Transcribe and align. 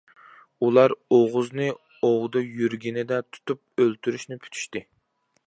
ئۇلار 0.67 0.95
ئوغۇزنى 1.17 1.67
ئوۋدا 2.07 2.43
يۈرگىنىدە 2.61 3.21
تۇتۇپ 3.35 3.63
ئۆلتۈرۈشنى 3.87 4.41
پۈتۈشتى. 4.47 4.85